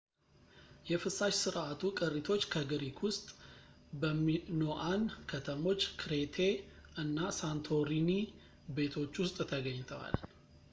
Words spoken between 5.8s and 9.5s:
ክሬቴ እና ሳንቶሪኒ ቤቶች ውስጥ